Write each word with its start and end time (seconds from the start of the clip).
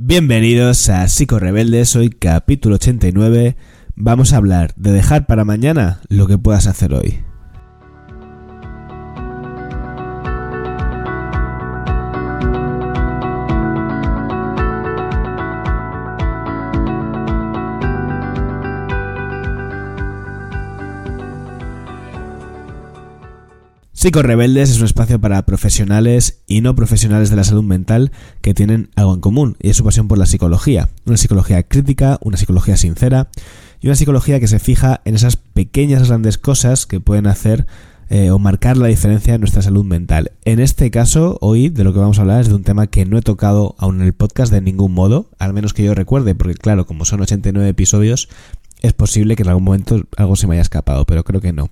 Bienvenidos 0.00 0.90
a 0.90 1.08
Psico 1.08 1.40
Rebeldes, 1.40 1.96
hoy 1.96 2.10
capítulo 2.10 2.76
89. 2.76 3.56
Vamos 3.96 4.32
a 4.32 4.36
hablar 4.36 4.72
de 4.76 4.92
dejar 4.92 5.26
para 5.26 5.44
mañana 5.44 6.02
lo 6.08 6.28
que 6.28 6.38
puedas 6.38 6.68
hacer 6.68 6.94
hoy. 6.94 7.18
Rebeldes 24.00 24.70
es 24.70 24.78
un 24.78 24.84
espacio 24.84 25.20
para 25.20 25.44
profesionales 25.44 26.40
y 26.46 26.60
no 26.60 26.74
profesionales 26.74 27.30
de 27.30 27.36
la 27.36 27.44
salud 27.44 27.64
mental 27.64 28.12
que 28.40 28.54
tienen 28.54 28.90
algo 28.94 29.12
en 29.14 29.20
común 29.20 29.56
y 29.60 29.70
es 29.70 29.76
su 29.76 29.84
pasión 29.84 30.08
por 30.08 30.18
la 30.18 30.26
psicología. 30.26 30.88
Una 31.04 31.16
psicología 31.16 31.62
crítica, 31.64 32.18
una 32.22 32.36
psicología 32.36 32.76
sincera 32.76 33.28
y 33.80 33.88
una 33.88 33.96
psicología 33.96 34.38
que 34.40 34.46
se 34.46 34.60
fija 34.60 35.00
en 35.04 35.16
esas 35.16 35.36
pequeñas 35.36 36.08
grandes 36.08 36.38
cosas 36.38 36.86
que 36.86 37.00
pueden 37.00 37.26
hacer 37.26 37.66
eh, 38.08 38.30
o 38.30 38.38
marcar 38.38 38.76
la 38.76 38.86
diferencia 38.86 39.34
en 39.34 39.40
nuestra 39.40 39.62
salud 39.62 39.84
mental. 39.84 40.30
En 40.44 40.60
este 40.60 40.90
caso, 40.90 41.36
hoy 41.40 41.68
de 41.68 41.84
lo 41.84 41.92
que 41.92 41.98
vamos 41.98 42.18
a 42.18 42.22
hablar 42.22 42.40
es 42.40 42.48
de 42.48 42.54
un 42.54 42.64
tema 42.64 42.86
que 42.86 43.04
no 43.04 43.18
he 43.18 43.22
tocado 43.22 43.74
aún 43.78 44.00
en 44.00 44.06
el 44.06 44.14
podcast 44.14 44.52
de 44.52 44.60
ningún 44.60 44.94
modo, 44.94 45.28
al 45.38 45.52
menos 45.52 45.74
que 45.74 45.82
yo 45.82 45.94
recuerde, 45.94 46.34
porque 46.34 46.54
claro, 46.54 46.86
como 46.86 47.04
son 47.04 47.20
89 47.20 47.68
episodios, 47.68 48.28
es 48.80 48.92
posible 48.92 49.34
que 49.34 49.42
en 49.42 49.48
algún 49.48 49.64
momento 49.64 50.00
algo 50.16 50.36
se 50.36 50.46
me 50.46 50.54
haya 50.54 50.62
escapado, 50.62 51.04
pero 51.04 51.24
creo 51.24 51.40
que 51.40 51.52
no 51.52 51.70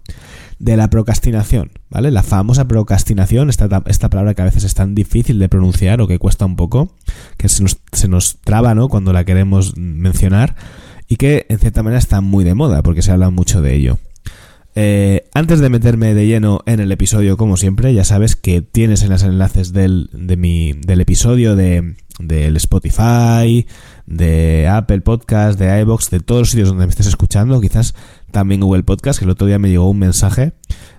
de 0.58 0.76
la 0.76 0.88
procrastinación, 0.88 1.70
¿vale? 1.90 2.10
La 2.10 2.22
famosa 2.22 2.66
procrastinación, 2.66 3.50
esta, 3.50 3.82
esta 3.86 4.08
palabra 4.08 4.34
que 4.34 4.42
a 4.42 4.46
veces 4.46 4.64
es 4.64 4.74
tan 4.74 4.94
difícil 4.94 5.38
de 5.38 5.48
pronunciar 5.48 6.00
o 6.00 6.08
que 6.08 6.18
cuesta 6.18 6.46
un 6.46 6.56
poco, 6.56 6.94
que 7.36 7.48
se 7.48 7.62
nos, 7.62 7.78
se 7.92 8.08
nos 8.08 8.38
traba, 8.42 8.74
¿no? 8.74 8.88
Cuando 8.88 9.12
la 9.12 9.24
queremos 9.24 9.76
mencionar 9.76 10.56
y 11.08 11.16
que 11.16 11.46
en 11.48 11.58
cierta 11.58 11.82
manera 11.82 11.98
está 11.98 12.20
muy 12.20 12.44
de 12.44 12.54
moda 12.54 12.82
porque 12.82 13.02
se 13.02 13.12
habla 13.12 13.30
mucho 13.30 13.60
de 13.60 13.74
ello. 13.74 13.98
Eh, 14.78 15.28
antes 15.32 15.60
de 15.60 15.70
meterme 15.70 16.12
de 16.12 16.26
lleno 16.26 16.60
en 16.66 16.80
el 16.80 16.92
episodio, 16.92 17.38
como 17.38 17.56
siempre, 17.56 17.94
ya 17.94 18.04
sabes 18.04 18.36
que 18.36 18.60
tienes 18.60 19.02
en 19.02 19.08
los 19.08 19.22
enlaces 19.22 19.72
del, 19.72 20.10
del 20.12 21.00
episodio 21.00 21.56
de, 21.56 21.96
del 22.18 22.56
Spotify, 22.56 23.66
de 24.06 24.68
Apple 24.68 25.00
Podcast, 25.00 25.58
de 25.58 25.80
iBox, 25.80 26.10
de 26.10 26.20
todos 26.20 26.42
los 26.42 26.50
sitios 26.50 26.68
donde 26.68 26.86
me 26.86 26.90
estés 26.90 27.06
escuchando, 27.06 27.60
quizás 27.60 27.94
también 28.30 28.60
Google 28.60 28.84
Podcast, 28.84 29.18
que 29.18 29.24
el 29.24 29.30
otro 29.30 29.46
día 29.46 29.58
me 29.58 29.68
llegó 29.68 29.90
un 29.90 29.98
mensaje 29.98 30.52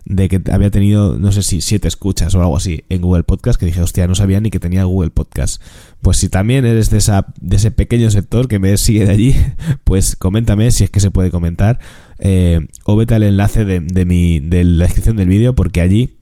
de 0.06 0.30
que 0.30 0.42
había 0.52 0.72
tenido, 0.72 1.18
no 1.18 1.32
sé 1.32 1.44
si 1.44 1.62
siete 1.62 1.88
escuchas 1.88 2.34
o 2.36 2.42
algo 2.42 2.56
así 2.56 2.84
en 2.90 3.02
Google 3.02 3.24
Podcast, 3.24 3.60
que 3.60 3.66
dije, 3.66 3.82
hostia, 3.82 4.08
no 4.08 4.16
sabía 4.16 4.40
ni 4.40 4.52
que 4.52 4.60
tenía 4.60 4.84
Google 4.84 5.10
Podcast. 5.10 5.62
Pues 6.02 6.18
si 6.18 6.30
también 6.30 6.66
eres 6.66 6.90
de, 6.90 6.98
esa, 6.98 7.28
de 7.42 7.56
ese 7.56 7.72
pequeño 7.72 8.10
sector 8.12 8.48
que 8.48 8.60
me 8.60 8.78
sigue 8.78 9.06
de 9.06 9.12
allí, 9.12 9.36
pues 9.84 10.16
coméntame 10.16 10.72
si 10.72 10.84
es 10.84 10.90
que 10.90 11.00
se 11.00 11.12
puede 11.12 11.32
comentar, 11.32 11.80
eh, 12.20 12.68
o 12.86 12.96
vete 12.96 13.16
al 13.16 13.24
enlace 13.24 13.66
de, 13.66 13.80
de, 13.80 14.06
mi, 14.06 14.40
de 14.40 14.64
la 14.64 14.86
descripción 14.86 15.18
del 15.18 15.28
vídeo, 15.28 15.56
porque 15.56 15.82
allí 15.82 16.18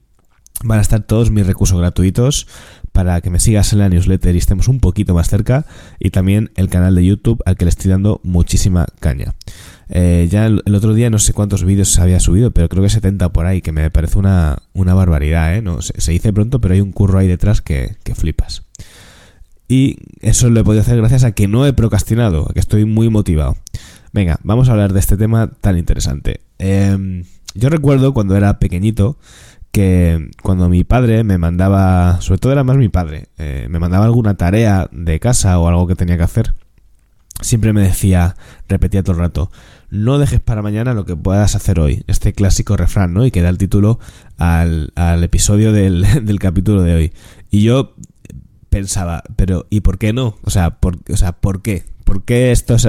van 0.64 0.78
a 0.78 0.82
estar 0.82 1.02
todos 1.02 1.30
mis 1.30 1.46
recursos 1.46 1.78
gratuitos 1.78 2.46
para 2.96 3.20
que 3.20 3.28
me 3.28 3.40
sigas 3.40 3.74
en 3.74 3.80
la 3.80 3.90
newsletter 3.90 4.34
y 4.34 4.38
estemos 4.38 4.68
un 4.68 4.80
poquito 4.80 5.12
más 5.12 5.28
cerca, 5.28 5.66
y 6.00 6.08
también 6.08 6.50
el 6.56 6.70
canal 6.70 6.94
de 6.94 7.04
YouTube 7.04 7.42
al 7.44 7.58
que 7.58 7.66
le 7.66 7.68
estoy 7.68 7.90
dando 7.90 8.22
muchísima 8.24 8.86
caña. 9.00 9.34
Eh, 9.90 10.28
ya 10.30 10.46
el, 10.46 10.62
otro 10.74 10.94
día 10.94 11.10
no 11.10 11.18
sé 11.18 11.34
cuántos 11.34 11.62
vídeos 11.62 11.98
había 11.98 12.20
subido, 12.20 12.52
pero 12.52 12.70
creo 12.70 12.82
que 12.82 12.88
70 12.88 13.34
por 13.34 13.44
ahí, 13.44 13.60
que 13.60 13.70
me 13.70 13.90
parece 13.90 14.18
una, 14.18 14.62
una 14.72 14.94
barbaridad, 14.94 15.54
¿eh? 15.54 15.60
No, 15.60 15.82
se, 15.82 16.10
dice 16.10 16.32
pronto, 16.32 16.58
pero 16.58 16.72
hay 16.72 16.80
un 16.80 16.90
curro 16.90 17.18
ahí 17.18 17.28
detrás 17.28 17.60
que, 17.60 17.96
que 18.02 18.14
flipas. 18.14 18.62
Y 19.68 19.98
eso 20.22 20.48
lo 20.48 20.60
he 20.60 20.64
podido 20.64 20.80
hacer 20.80 20.96
gracias 20.96 21.24
a 21.24 21.32
que 21.32 21.48
no 21.48 21.66
he 21.66 21.74
procrastinado, 21.74 22.46
que 22.46 22.60
estoy 22.60 22.86
muy 22.86 23.10
motivado. 23.10 23.58
Venga, 24.14 24.40
vamos 24.42 24.70
a 24.70 24.72
hablar 24.72 24.94
de 24.94 25.00
este 25.00 25.18
tema 25.18 25.50
tan 25.60 25.76
interesante. 25.76 26.40
Em, 26.58 27.24
yo 27.54 27.68
recuerdo 27.68 28.14
cuando 28.14 28.38
era 28.38 28.58
pequeñito 28.58 29.18
que 29.76 30.30
cuando 30.42 30.70
mi 30.70 30.84
padre 30.84 31.22
me 31.22 31.36
mandaba, 31.36 32.18
sobre 32.22 32.38
todo 32.38 32.52
era 32.52 32.64
más 32.64 32.78
mi 32.78 32.88
padre, 32.88 33.26
eh, 33.36 33.66
me 33.68 33.78
mandaba 33.78 34.06
alguna 34.06 34.34
tarea 34.34 34.88
de 34.90 35.20
casa 35.20 35.58
o 35.58 35.68
algo 35.68 35.86
que 35.86 35.94
tenía 35.94 36.16
que 36.16 36.22
hacer, 36.22 36.54
siempre 37.42 37.74
me 37.74 37.82
decía, 37.82 38.36
repetía 38.70 39.02
todo 39.02 39.16
el 39.16 39.18
rato, 39.18 39.50
no 39.90 40.18
dejes 40.18 40.40
para 40.40 40.62
mañana 40.62 40.94
lo 40.94 41.04
que 41.04 41.14
puedas 41.14 41.56
hacer 41.56 41.78
hoy. 41.78 42.04
Este 42.06 42.32
clásico 42.32 42.78
refrán, 42.78 43.12
¿no? 43.12 43.26
Y 43.26 43.30
que 43.30 43.42
da 43.42 43.50
el 43.50 43.58
título 43.58 43.98
al, 44.38 44.94
al 44.94 45.22
episodio 45.22 45.74
del, 45.74 46.06
del, 46.24 46.38
capítulo 46.38 46.80
de 46.80 46.94
hoy. 46.94 47.12
Y 47.50 47.62
yo 47.62 47.96
pensaba, 48.70 49.24
pero 49.36 49.66
¿y 49.68 49.80
por 49.80 49.98
qué 49.98 50.14
no? 50.14 50.38
O 50.40 50.48
sea, 50.48 50.70
¿por, 50.80 51.00
o 51.12 51.16
sea, 51.18 51.32
¿por 51.32 51.60
qué? 51.60 51.84
¿Por 52.06 52.22
qué 52.22 52.52
esto 52.52 52.76
es, 52.76 52.88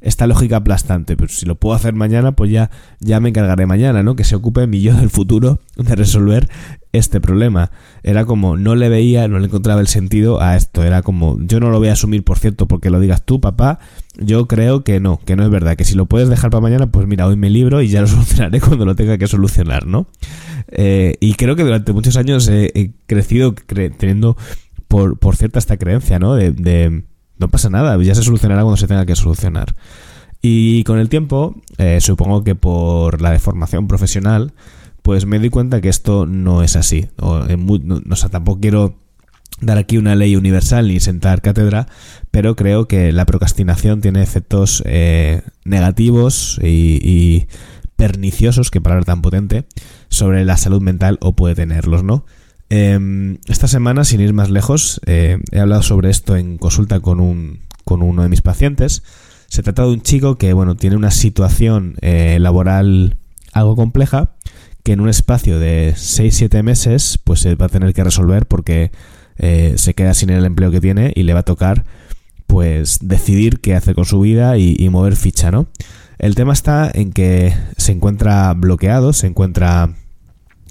esta 0.00 0.26
lógica 0.26 0.56
aplastante? 0.56 1.18
Pues 1.18 1.36
si 1.36 1.44
lo 1.44 1.56
puedo 1.56 1.74
hacer 1.76 1.92
mañana, 1.92 2.32
pues 2.32 2.50
ya, 2.50 2.70
ya 2.98 3.20
me 3.20 3.28
encargaré 3.28 3.66
mañana, 3.66 4.02
¿no? 4.02 4.16
Que 4.16 4.24
se 4.24 4.36
ocupe 4.36 4.66
mi 4.66 4.80
yo 4.80 4.94
del 4.94 5.10
futuro 5.10 5.60
de 5.76 5.94
resolver 5.94 6.48
este 6.92 7.20
problema. 7.20 7.72
Era 8.02 8.24
como, 8.24 8.56
no 8.56 8.74
le 8.74 8.88
veía, 8.88 9.28
no 9.28 9.38
le 9.38 9.48
encontraba 9.48 9.82
el 9.82 9.86
sentido 9.86 10.40
a 10.40 10.56
esto. 10.56 10.82
Era 10.82 11.02
como, 11.02 11.38
yo 11.40 11.60
no 11.60 11.68
lo 11.68 11.78
voy 11.78 11.88
a 11.88 11.92
asumir, 11.92 12.24
por 12.24 12.38
cierto, 12.38 12.66
porque 12.66 12.88
lo 12.88 13.00
digas 13.00 13.26
tú, 13.26 13.38
papá. 13.38 13.80
Yo 14.16 14.48
creo 14.48 14.82
que 14.82 14.98
no, 14.98 15.20
que 15.22 15.36
no 15.36 15.44
es 15.44 15.50
verdad. 15.50 15.76
Que 15.76 15.84
si 15.84 15.94
lo 15.94 16.06
puedes 16.06 16.30
dejar 16.30 16.48
para 16.48 16.62
mañana, 16.62 16.86
pues 16.86 17.06
mira, 17.06 17.26
hoy 17.26 17.36
me 17.36 17.50
libro 17.50 17.82
y 17.82 17.88
ya 17.88 18.00
lo 18.00 18.06
solucionaré 18.06 18.62
cuando 18.62 18.86
lo 18.86 18.96
tenga 18.96 19.18
que 19.18 19.26
solucionar, 19.26 19.86
¿no? 19.86 20.06
Eh, 20.68 21.18
y 21.20 21.34
creo 21.34 21.54
que 21.54 21.64
durante 21.64 21.92
muchos 21.92 22.16
años 22.16 22.48
he, 22.48 22.92
crecido 23.04 23.54
teniendo, 23.98 24.38
por, 24.88 25.18
por 25.18 25.36
cierta, 25.36 25.58
esta 25.58 25.76
creencia, 25.76 26.18
¿no? 26.18 26.34
de 26.34 27.04
no 27.38 27.48
pasa 27.48 27.70
nada, 27.70 28.00
ya 28.02 28.14
se 28.14 28.22
solucionará 28.22 28.62
cuando 28.62 28.76
se 28.76 28.86
tenga 28.86 29.06
que 29.06 29.16
solucionar. 29.16 29.74
Y 30.40 30.84
con 30.84 30.98
el 30.98 31.08
tiempo, 31.08 31.54
eh, 31.78 32.00
supongo 32.00 32.44
que 32.44 32.54
por 32.54 33.22
la 33.22 33.30
deformación 33.30 33.88
profesional, 33.88 34.52
pues 35.02 35.26
me 35.26 35.38
di 35.38 35.48
cuenta 35.48 35.80
que 35.80 35.88
esto 35.88 36.26
no 36.26 36.62
es 36.62 36.76
así. 36.76 37.08
O, 37.18 37.40
no, 37.40 38.00
tampoco 38.30 38.60
quiero 38.60 38.96
dar 39.60 39.78
aquí 39.78 39.96
una 39.96 40.14
ley 40.14 40.36
universal 40.36 40.88
ni 40.88 41.00
sentar 41.00 41.40
cátedra, 41.40 41.86
pero 42.30 42.56
creo 42.56 42.88
que 42.88 43.12
la 43.12 43.26
procrastinación 43.26 44.00
tiene 44.00 44.22
efectos 44.22 44.82
eh, 44.86 45.42
negativos 45.64 46.58
y, 46.62 47.46
perniciosos, 47.96 48.70
que 48.70 48.80
palabra 48.80 49.04
tan 49.04 49.22
potente, 49.22 49.66
sobre 50.08 50.44
la 50.44 50.56
salud 50.56 50.82
mental 50.82 51.16
o 51.20 51.36
puede 51.36 51.54
tenerlos, 51.54 52.02
¿no? 52.02 52.26
Em, 52.70 53.38
esta 53.46 53.68
semana, 53.68 54.04
sin 54.04 54.20
ir 54.20 54.32
más 54.32 54.50
lejos, 54.50 55.00
eh, 55.06 55.38
he 55.52 55.60
hablado 55.60 55.82
sobre 55.82 56.10
esto 56.10 56.36
en 56.36 56.58
consulta 56.58 57.00
con, 57.00 57.20
un, 57.20 57.60
con 57.84 58.02
uno 58.02 58.22
de 58.22 58.28
mis 58.28 58.42
pacientes. 58.42 59.02
Se 59.48 59.62
trata 59.62 59.82
de 59.82 59.90
un 59.90 60.02
chico 60.02 60.36
que, 60.36 60.52
bueno, 60.52 60.74
tiene 60.76 60.96
una 60.96 61.10
situación 61.10 61.96
eh, 62.00 62.38
laboral 62.40 63.16
algo 63.52 63.76
compleja 63.76 64.34
que 64.82 64.92
en 64.92 65.00
un 65.00 65.08
espacio 65.08 65.58
de 65.58 65.94
6-7 65.96 66.62
meses 66.62 67.18
pues 67.24 67.40
se 67.40 67.54
va 67.54 67.66
a 67.66 67.70
tener 67.70 67.94
que 67.94 68.04
resolver 68.04 68.46
porque 68.46 68.92
eh, 69.38 69.74
se 69.76 69.94
queda 69.94 70.12
sin 70.12 70.28
el 70.30 70.44
empleo 70.44 70.70
que 70.70 70.80
tiene 70.80 71.12
y 71.16 71.22
le 71.22 71.32
va 71.32 71.40
a 71.40 71.44
tocar 71.44 71.84
pues 72.46 72.98
decidir 73.00 73.60
qué 73.60 73.74
hacer 73.74 73.94
con 73.94 74.04
su 74.04 74.20
vida 74.20 74.58
y, 74.58 74.76
y 74.78 74.90
mover 74.90 75.16
ficha, 75.16 75.50
¿no? 75.50 75.68
El 76.18 76.34
tema 76.34 76.52
está 76.52 76.90
en 76.92 77.12
que 77.12 77.54
se 77.78 77.92
encuentra 77.92 78.52
bloqueado, 78.52 79.12
se 79.12 79.26
encuentra 79.26 79.94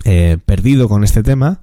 eh, 0.05 0.37
perdido 0.45 0.89
con 0.89 1.03
este 1.03 1.23
tema. 1.23 1.61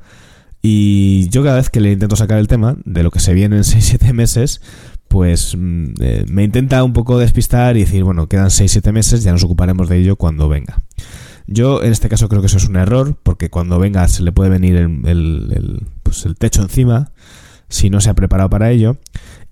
Y 0.62 1.28
yo 1.30 1.42
cada 1.42 1.56
vez 1.56 1.70
que 1.70 1.80
le 1.80 1.92
intento 1.92 2.16
sacar 2.16 2.38
el 2.38 2.48
tema 2.48 2.76
de 2.84 3.02
lo 3.02 3.10
que 3.10 3.20
se 3.20 3.34
viene 3.34 3.56
en 3.56 3.62
6-7 3.64 4.12
meses, 4.12 4.60
pues 5.08 5.56
mm, 5.58 5.84
eh, 6.00 6.24
me 6.30 6.44
intenta 6.44 6.84
un 6.84 6.92
poco 6.92 7.18
despistar 7.18 7.76
y 7.76 7.80
decir, 7.80 8.04
bueno, 8.04 8.28
quedan 8.28 8.48
6-7 8.48 8.92
meses, 8.92 9.22
ya 9.22 9.32
nos 9.32 9.44
ocuparemos 9.44 9.88
de 9.88 9.98
ello 9.98 10.16
cuando 10.16 10.48
venga. 10.48 10.80
Yo 11.46 11.82
en 11.82 11.90
este 11.90 12.08
caso 12.08 12.28
creo 12.28 12.42
que 12.42 12.46
eso 12.46 12.58
es 12.58 12.68
un 12.68 12.76
error, 12.76 13.18
porque 13.22 13.50
cuando 13.50 13.78
venga 13.80 14.06
se 14.06 14.22
le 14.22 14.30
puede 14.30 14.50
venir 14.50 14.76
el, 14.76 15.86
pues 16.04 16.24
el 16.24 16.36
techo 16.36 16.62
encima 16.62 17.10
si 17.68 17.90
no 17.90 18.00
se 18.00 18.10
ha 18.10 18.14
preparado 18.14 18.50
para 18.50 18.70
ello. 18.70 18.98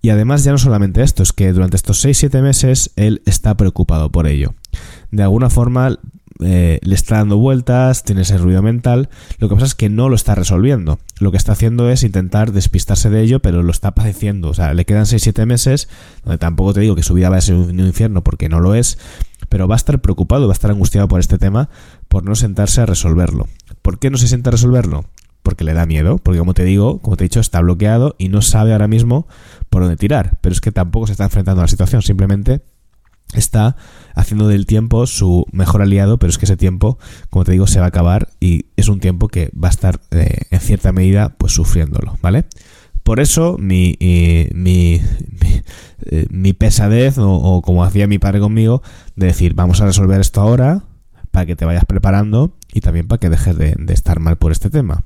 Y 0.00 0.11
además 0.11 0.44
ya 0.44 0.53
no 0.53 0.59
solamente 0.59 1.03
esto, 1.03 1.25
es 1.25 1.33
que 1.33 1.52
durante 1.52 1.76
estos 1.76 2.05
6-7 2.05 2.41
meses 2.41 2.93
él 2.94 3.23
está 3.26 3.56
preocupado 3.56 4.12
por 4.12 4.29
ello. 4.29 4.55
De 5.11 5.25
alguna 5.25 5.50
forma 5.50 5.99
eh, 6.40 6.79
le 6.82 6.94
está 6.94 7.17
dando 7.17 7.37
vueltas, 7.38 8.05
tiene 8.05 8.23
ese 8.23 8.38
ruido 8.38 8.62
mental. 8.62 9.08
Lo 9.38 9.49
que 9.49 9.55
pasa 9.55 9.67
es 9.67 9.75
que 9.75 9.88
no 9.88 10.08
lo 10.08 10.14
está 10.14 10.35
resolviendo. 10.35 10.99
Lo 11.19 11.31
que 11.31 11.37
está 11.37 11.52
haciendo 11.52 11.90
es 11.90 12.05
intentar 12.05 12.52
despistarse 12.52 13.11
de 13.11 13.23
ello, 13.23 13.40
pero 13.40 13.62
lo 13.62 13.70
está 13.70 13.93
padeciendo. 13.93 14.49
O 14.50 14.55
sea, 14.55 14.75
le 14.75 14.85
quedan 14.85 15.05
6-7 15.05 15.46
meses, 15.46 15.88
donde 16.25 16.38
tampoco 16.38 16.75
te 16.75 16.81
digo 16.81 16.94
que 16.94 17.02
su 17.02 17.14
vida 17.14 17.31
va 17.31 17.37
a 17.37 17.40
ser 17.40 17.56
un 17.56 17.81
infierno 17.81 18.23
porque 18.23 18.49
no 18.49 18.61
lo 18.61 18.75
es, 18.75 18.99
pero 19.49 19.67
va 19.67 19.75
a 19.75 19.76
estar 19.76 20.00
preocupado, 20.00 20.46
va 20.46 20.52
a 20.52 20.55
estar 20.55 20.70
angustiado 20.70 21.08
por 21.08 21.20
este 21.20 21.38
tema, 21.38 21.70
por 22.08 22.25
no 22.25 22.35
sentarse 22.35 22.81
a 22.81 22.87
resolverlo. 22.87 23.49
¿Por 23.82 23.99
qué 23.99 24.11
no 24.11 24.19
se 24.19 24.29
sienta 24.29 24.50
a 24.50 24.52
resolverlo? 24.52 25.05
Porque 25.43 25.64
le 25.64 25.73
da 25.73 25.87
miedo, 25.87 26.19
porque 26.19 26.38
como 26.38 26.55
te 26.55 26.64
digo, 26.64 26.99
como 27.00 27.17
te 27.17 27.25
he 27.25 27.29
dicho, 27.29 27.40
está 27.40 27.61
bloqueado 27.61 28.14
y 28.19 28.29
no 28.29 28.43
sabe 28.43 28.73
ahora 28.73 28.88
mismo 28.88 29.26
por 29.70 29.82
dónde 29.82 29.96
tirar. 29.96 30.38
Pero 30.40 30.52
es 30.52 30.61
que 30.61 30.73
tampoco 30.73 31.06
se 31.06 31.12
está 31.12 31.25
enfrentando 31.25 31.62
a 31.62 31.64
la 31.64 31.69
situación, 31.69 32.02
simplemente 32.02 32.61
está 33.34 33.76
haciendo 34.14 34.48
del 34.48 34.66
tiempo 34.66 35.06
su 35.06 35.46
mejor 35.52 35.82
aliado, 35.82 36.19
pero 36.19 36.30
es 36.30 36.38
que 36.38 36.46
ese 36.46 36.56
tiempo, 36.56 36.98
como 37.30 37.44
te 37.44 37.52
digo, 37.52 37.66
se 37.66 37.78
va 37.78 37.86
a 37.86 37.88
acabar 37.88 38.30
y 38.40 38.66
es 38.76 38.88
un 38.88 39.00
tiempo 39.00 39.28
que 39.28 39.50
va 39.52 39.69
a 39.69 39.70
estar 39.70 40.00
eh, 40.10 40.42
en 40.50 40.60
cierta 40.60 40.92
medida 40.92 41.30
pues 41.36 41.52
sufriéndolo, 41.52 42.19
¿vale? 42.22 42.46
Por 43.02 43.20
eso 43.20 43.56
mi, 43.58 43.96
mi, 44.52 45.00
eh, 46.10 46.26
mi 46.30 46.52
pesadez 46.52 47.16
o, 47.19 47.62
como 47.62 47.84
hacía 47.84 48.06
mi 48.06 48.19
padre 48.19 48.40
conmigo, 48.40 48.82
de 49.16 49.26
decir, 49.26 49.54
vamos 49.54 49.80
a 49.80 49.86
resolver 49.86 50.20
esto 50.20 50.40
ahora 50.40 50.84
para 51.30 51.46
que 51.46 51.56
te 51.56 51.64
vayas 51.64 51.84
preparando 51.84 52.52
y 52.72 52.80
también 52.80 53.08
para 53.08 53.19
que 53.19 53.30
dejes 53.30 53.56
de, 53.56 53.76
estar 53.88 54.20
mal 54.20 54.36
por 54.36 54.52
este 54.52 54.70
tema. 54.70 55.04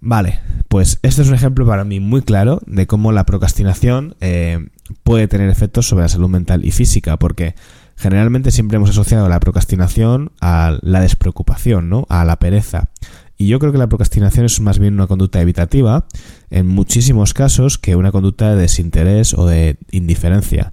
Vale, 0.00 0.40
pues 0.68 0.98
este 1.02 1.22
es 1.22 1.28
un 1.28 1.34
ejemplo 1.34 1.66
para 1.66 1.84
mí 1.84 2.00
muy 2.00 2.22
claro 2.22 2.60
de 2.66 2.86
cómo 2.86 3.12
la 3.12 3.26
procrastinación 3.26 4.16
eh, 4.20 4.68
puede 5.02 5.28
tener 5.28 5.50
efectos 5.50 5.88
sobre 5.88 6.02
la 6.02 6.08
salud 6.08 6.28
mental 6.28 6.64
y 6.64 6.70
física, 6.70 7.18
porque 7.18 7.54
generalmente 7.96 8.50
siempre 8.50 8.76
hemos 8.76 8.90
asociado 8.90 9.28
la 9.28 9.40
procrastinación 9.40 10.32
a 10.40 10.78
la 10.82 11.00
despreocupación, 11.00 11.88
¿no? 11.88 12.06
A 12.08 12.24
la 12.24 12.38
pereza. 12.38 12.90
Y 13.36 13.46
yo 13.46 13.58
creo 13.60 13.70
que 13.70 13.78
la 13.78 13.86
procrastinación 13.86 14.46
es 14.46 14.60
más 14.60 14.78
bien 14.78 14.94
una 14.94 15.06
conducta 15.06 15.40
evitativa, 15.40 16.06
en 16.50 16.66
muchísimos 16.66 17.34
casos, 17.34 17.78
que 17.78 17.94
una 17.94 18.10
conducta 18.10 18.50
de 18.50 18.60
desinterés 18.62 19.32
o 19.34 19.46
de 19.46 19.78
indiferencia. 19.90 20.72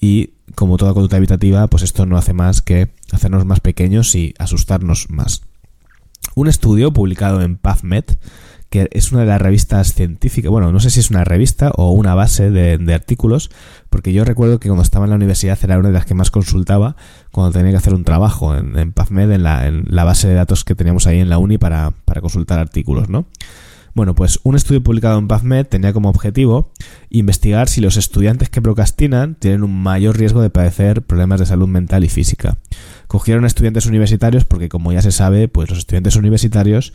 Y 0.00 0.30
como 0.54 0.78
toda 0.78 0.94
conducta 0.94 1.18
evitativa, 1.18 1.66
pues 1.66 1.82
esto 1.82 2.06
no 2.06 2.16
hace 2.16 2.32
más 2.32 2.62
que 2.62 2.90
hacernos 3.12 3.44
más 3.44 3.60
pequeños 3.60 4.14
y 4.14 4.34
asustarnos 4.38 5.10
más. 5.10 5.42
Un 6.34 6.48
estudio 6.48 6.92
publicado 6.92 7.42
en 7.42 7.56
PubMed 7.56 8.04
que 8.70 8.88
es 8.92 9.12
una 9.12 9.22
de 9.22 9.28
las 9.28 9.40
revistas 9.40 9.94
científicas, 9.94 10.50
bueno, 10.50 10.72
no 10.72 10.80
sé 10.80 10.90
si 10.90 11.00
es 11.00 11.10
una 11.10 11.24
revista 11.24 11.70
o 11.74 11.92
una 11.92 12.14
base 12.14 12.50
de, 12.50 12.94
artículos, 12.94 13.50
porque 13.88 14.12
yo 14.12 14.24
recuerdo 14.24 14.60
que 14.60 14.68
cuando 14.68 14.82
estaba 14.82 15.06
en 15.06 15.10
la 15.10 15.16
universidad 15.16 15.58
era 15.62 15.78
una 15.78 15.88
de 15.88 15.94
las 15.94 16.04
que 16.04 16.14
más 16.14 16.30
consultaba 16.30 16.96
cuando 17.30 17.52
tenía 17.52 17.70
que 17.70 17.78
hacer 17.78 17.94
un 17.94 18.04
trabajo 18.04 18.54
en, 18.54 18.78
en 18.78 18.92
PubMed, 18.92 19.30
en 19.30 19.42
la, 19.42 19.66
en 19.66 19.84
la, 19.88 20.04
base 20.04 20.28
de 20.28 20.34
datos 20.34 20.64
que 20.64 20.74
teníamos 20.74 21.06
ahí 21.06 21.20
en 21.20 21.30
la 21.30 21.38
uni 21.38 21.56
para, 21.56 21.92
para 22.04 22.20
consultar 22.20 22.58
artículos, 22.58 23.08
¿no? 23.08 23.26
Bueno, 23.98 24.14
pues 24.14 24.38
un 24.44 24.54
estudio 24.54 24.80
publicado 24.80 25.18
en 25.18 25.26
PubMed 25.26 25.66
tenía 25.66 25.92
como 25.92 26.08
objetivo 26.08 26.70
investigar 27.10 27.68
si 27.68 27.80
los 27.80 27.96
estudiantes 27.96 28.48
que 28.48 28.62
procrastinan 28.62 29.34
tienen 29.34 29.64
un 29.64 29.82
mayor 29.82 30.16
riesgo 30.16 30.40
de 30.40 30.50
padecer 30.50 31.02
problemas 31.02 31.40
de 31.40 31.46
salud 31.46 31.66
mental 31.66 32.04
y 32.04 32.08
física. 32.08 32.58
Cogieron 33.08 33.44
estudiantes 33.44 33.86
universitarios 33.86 34.44
porque, 34.44 34.68
como 34.68 34.92
ya 34.92 35.02
se 35.02 35.10
sabe, 35.10 35.48
pues 35.48 35.68
los 35.68 35.80
estudiantes 35.80 36.14
universitarios 36.14 36.92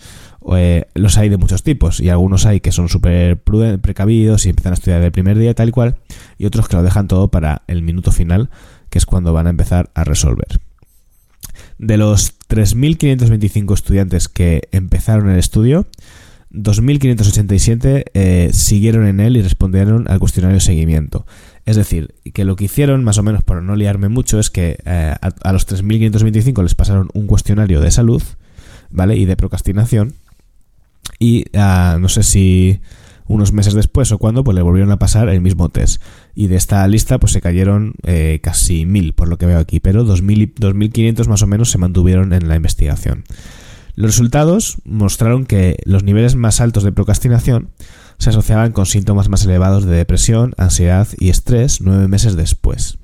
eh, 0.55 0.85
los 0.93 1.17
hay 1.17 1.27
de 1.27 1.35
muchos 1.35 1.61
tipos 1.61 1.99
y 1.99 2.07
algunos 2.07 2.45
hay 2.45 2.61
que 2.61 2.71
son 2.71 2.87
súper 2.87 3.37
precavidos 3.81 4.45
y 4.45 4.51
empiezan 4.51 4.71
a 4.71 4.75
estudiar 4.75 5.01
el 5.01 5.11
primer 5.11 5.37
día 5.37 5.53
tal 5.53 5.67
y 5.67 5.71
cual 5.73 5.97
y 6.37 6.45
otros 6.45 6.69
que 6.69 6.77
lo 6.77 6.83
dejan 6.83 7.09
todo 7.09 7.27
para 7.27 7.63
el 7.67 7.81
minuto 7.81 8.13
final, 8.13 8.49
que 8.89 8.97
es 8.97 9.05
cuando 9.05 9.33
van 9.33 9.47
a 9.47 9.49
empezar 9.49 9.91
a 9.93 10.05
resolver. 10.05 10.61
De 11.77 11.97
los 11.97 12.39
3.525 12.47 13.73
estudiantes 13.73 14.29
que 14.29 14.69
empezaron 14.71 15.29
el 15.29 15.37
estudio, 15.37 15.85
2.587 16.53 18.05
eh, 18.13 18.49
siguieron 18.53 19.07
en 19.07 19.19
él 19.19 19.37
y 19.37 19.41
respondieron 19.41 20.09
al 20.09 20.19
cuestionario 20.19 20.55
de 20.55 20.61
seguimiento. 20.61 21.25
Es 21.65 21.75
decir, 21.75 22.13
que 22.33 22.45
lo 22.45 22.55
que 22.55 22.65
hicieron, 22.65 23.03
más 23.03 23.17
o 23.17 23.23
menos 23.23 23.43
por 23.43 23.61
no 23.61 23.75
liarme 23.75 24.09
mucho, 24.09 24.39
es 24.39 24.49
que 24.49 24.77
eh, 24.85 25.15
a, 25.19 25.53
los 25.53 25.67
3.525 25.67 26.61
les 26.61 26.75
pasaron 26.75 27.09
un 27.13 27.25
cuestionario 27.25 27.81
de 27.81 27.89
salud, 27.89 28.21
¿vale? 28.91 29.17
Y 29.17 29.25
de 29.25 29.35
procrastinación. 29.35 30.13
Y 31.19 31.45
ah, 31.55 31.97
no 31.99 32.09
sé 32.09 32.23
si 32.23 32.81
unos 33.27 33.53
meses 33.53 33.73
después 33.73 34.11
o 34.11 34.17
cuando, 34.17 34.43
pues 34.43 34.55
le 34.55 34.61
volvieron 34.61 34.91
a 34.91 34.99
pasar 34.99 35.29
el 35.29 35.41
mismo 35.41 35.69
test. 35.69 36.01
Y 36.35 36.47
de 36.47 36.57
esta 36.57 36.87
lista, 36.87 37.19
pues 37.19 37.31
se 37.31 37.41
cayeron 37.41 37.93
eh, 38.03 38.39
casi 38.43 38.85
1.000, 38.85 39.15
por 39.15 39.27
lo 39.27 39.37
que 39.37 39.45
veo 39.45 39.59
aquí, 39.59 39.79
pero 39.79 40.05
2.500 40.05 41.27
más 41.27 41.41
o 41.41 41.47
menos 41.47 41.71
se 41.71 41.77
mantuvieron 41.77 42.33
en 42.33 42.47
la 42.47 42.55
investigación. 42.55 43.23
Los 43.95 44.11
resultados 44.11 44.77
mostraron 44.85 45.45
que 45.45 45.77
los 45.85 46.03
niveles 46.03 46.35
más 46.35 46.61
altos 46.61 46.83
de 46.83 46.91
procrastinación 46.91 47.69
se 48.17 48.29
asociaban 48.29 48.71
con 48.71 48.85
síntomas 48.85 49.29
más 49.29 49.45
elevados 49.45 49.85
de 49.85 49.95
depresión, 49.95 50.53
ansiedad 50.57 51.07
y 51.17 51.29
estrés 51.29 51.81
nueve 51.81 52.07
meses 52.07 52.35
después. 52.35 52.97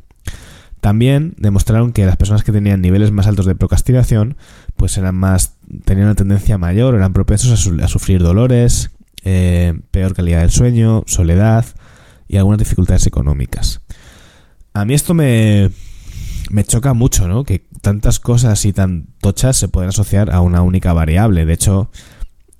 También 0.81 1.35
demostraron 1.37 1.91
que 1.91 2.05
las 2.05 2.15
personas 2.15 2.43
que 2.43 2.53
tenían 2.53 2.81
niveles 2.81 3.11
más 3.11 3.27
altos 3.27 3.45
de 3.45 3.55
procrastinación, 3.55 4.37
pues 4.77 4.97
eran 4.97 5.15
más, 5.15 5.55
tenían 5.83 6.07
una 6.07 6.15
tendencia 6.15 6.57
mayor, 6.57 6.95
eran 6.95 7.13
propensos 7.13 7.67
a, 7.67 7.87
sufrir 7.87 8.23
dolores, 8.23 8.91
eh, 9.23 9.77
peor 9.91 10.15
calidad 10.15 10.39
del 10.39 10.51
sueño, 10.51 11.03
soledad 11.05 11.65
y 12.29 12.37
algunas 12.37 12.59
dificultades 12.59 13.05
económicas. 13.07 13.81
A 14.73 14.85
mí 14.85 14.93
esto 14.93 15.13
me, 15.13 15.69
me 16.49 16.63
choca 16.63 16.93
mucho, 16.93 17.27
¿no? 17.27 17.43
Que 17.43 17.63
tantas 17.81 18.19
cosas 18.19 18.63
y 18.65 18.73
tan 18.73 19.07
tochas 19.21 19.57
se 19.57 19.67
pueden 19.67 19.89
asociar 19.89 20.31
a 20.31 20.41
una 20.41 20.61
única 20.61 20.93
variable. 20.93 21.45
De 21.45 21.53
hecho, 21.53 21.89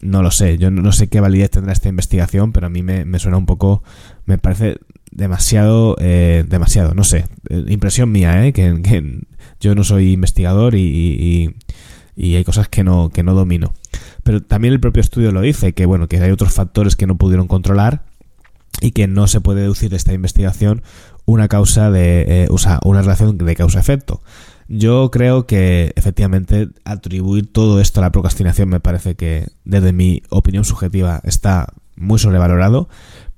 no 0.02 0.22
lo 0.22 0.32
sé. 0.32 0.58
Yo 0.58 0.72
no 0.72 0.92
sé 0.92 1.08
qué 1.10 1.20
validez 1.20 1.52
tendrá 1.52 1.74
esta 1.74 1.90
investigación, 1.90 2.52
pero 2.52 2.68
a 2.68 2.70
mí 2.70 2.84
me, 2.84 3.20
suena 3.20 3.38
un 3.38 3.46
poco. 3.46 3.84
Me 4.26 4.38
parece 4.38 4.78
demasiado. 5.12 5.96
Eh, 6.00 6.46
demasiado, 6.48 6.94
no 6.94 7.04
sé. 7.04 7.26
Eh, 7.50 7.66
impresión 7.68 8.12
mía, 8.12 8.46
¿eh? 8.46 8.54
Que, 8.54 9.22
yo 9.60 9.76
no 9.76 9.84
soy 9.84 10.14
investigador 10.14 10.76
y, 10.76 11.54
y, 12.16 12.36
hay 12.36 12.44
cosas 12.46 12.70
que 12.70 12.84
no, 12.84 13.10
que 13.10 13.24
no 13.24 13.34
domino. 13.34 13.74
Pero 14.24 14.42
también 14.42 14.74
el 14.74 14.80
propio 14.80 15.02
estudio 15.02 15.32
lo 15.32 15.42
dice, 15.42 15.74
que 15.74 15.86
bueno, 15.86 16.08
que 16.08 16.18
hay 16.18 16.32
otros 16.32 16.54
factores 16.54 16.96
que 16.96 17.08
no 17.08 17.18
pudieron 17.18 17.48
controlar 17.48 18.04
y 18.82 18.92
que 18.92 19.08
no 19.08 19.28
se 19.28 19.42
puede 19.42 19.62
deducir 19.62 19.90
de 19.90 19.98
esta 19.98 20.14
investigación 20.14 20.84
una 21.26 21.48
causa 21.48 21.92
de, 21.92 22.44
eh, 22.44 22.48
o 22.50 22.58
sea, 22.58 22.80
una 22.84 23.02
relación 23.02 23.38
de 23.38 23.56
causa-efecto. 23.56 24.22
Yo 24.68 25.10
creo 25.12 25.48
que 25.48 25.94
efectivamente 25.96 26.70
atribuir 26.86 27.52
todo 27.52 27.82
esto 27.82 28.00
a 28.00 28.04
la 28.04 28.12
procrastinación 28.12 28.70
me 28.70 28.80
parece 28.80 29.16
que 29.16 29.48
desde 29.66 29.94
mi 29.94 30.22
opinión 30.30 30.64
subjetiva 30.64 31.22
está 31.24 31.74
muy 31.96 32.20
sobrevalorado, 32.20 32.88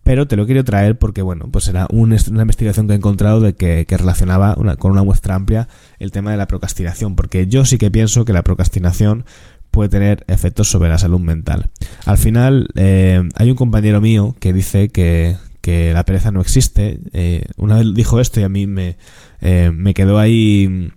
pero 0.04 0.28
te 0.28 0.36
lo 0.36 0.46
quiero 0.46 0.64
traer 0.64 0.98
porque, 0.98 1.22
bueno, 1.22 1.48
pues 1.52 1.68
era 1.68 1.88
una 1.92 2.16
investigación 2.16 2.88
que 2.88 2.94
he 2.94 2.98
encontrado 2.98 3.40
de 3.40 3.54
que, 3.54 3.86
relacionaba 3.88 4.56
con 4.78 4.92
una 4.92 5.04
muestra 5.04 5.36
amplia 5.36 5.68
el 6.00 6.12
tema 6.12 6.32
de 6.32 6.38
la 6.38 6.48
procrastinación, 6.48 7.16
porque 7.16 7.48
yo 7.48 7.66
sí 7.66 7.78
que 7.78 7.92
pienso 7.92 8.26
que 8.26 8.34
la 8.34 8.44
procrastinación 8.44 9.26
puede 9.72 9.90
tener 9.90 10.26
efectos 10.28 10.70
sobre 10.70 10.90
la 10.90 10.98
salud 10.98 11.20
mental. 11.20 11.70
Al 12.06 12.18
final, 12.18 12.68
eh, 12.76 13.24
hay 13.36 13.50
un 13.50 13.56
compañero 13.56 14.02
mío 14.02 14.36
que 14.40 14.54
dice 14.54 14.90
que, 14.90 15.38
que 15.62 15.94
la 15.94 16.04
pereza 16.04 16.32
no 16.32 16.42
existe. 16.42 17.00
Eh, 17.14 17.46
una 17.58 17.78
vez 17.78 17.94
dijo 17.94 18.20
esto 18.20 18.40
y 18.40 18.44
a 18.44 18.50
mí 18.50 18.68
me, 18.68 18.98
eh, 19.40 19.72
me 19.74 19.94
quedó 19.94 20.20
ahí, 20.20 20.92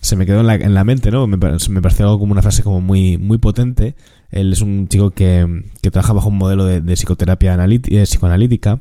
se 0.00 0.16
me 0.16 0.26
quedó 0.26 0.40
en 0.40 0.46
la, 0.46 0.54
en 0.56 0.74
la 0.74 0.84
mente, 0.84 1.10
¿no? 1.10 1.26
Me, 1.26 1.36
me 1.36 1.82
pareció 1.82 2.18
como 2.18 2.32
una 2.32 2.42
frase 2.42 2.62
como 2.62 2.80
muy, 2.80 3.16
muy 3.16 3.38
potente. 3.38 3.94
Él 4.30 4.52
es 4.52 4.60
un 4.60 4.88
chico 4.88 5.10
que, 5.10 5.64
que 5.80 5.90
trabaja 5.90 6.12
bajo 6.12 6.28
un 6.28 6.36
modelo 6.36 6.66
de, 6.66 6.80
psicoterapia 6.94 7.56
eh, 7.64 8.02
psicoanalítica. 8.02 8.80